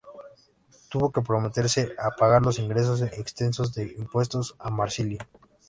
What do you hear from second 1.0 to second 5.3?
que comprometerse a pagar los ingresos exentos de impuestos a Marsilio.